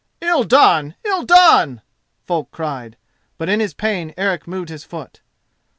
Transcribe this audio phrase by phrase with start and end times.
[0.19, 0.95] "Ill done!
[1.05, 1.83] ill done!"
[2.25, 2.97] folk cried;
[3.37, 5.19] but in his pain Eric moved his foot.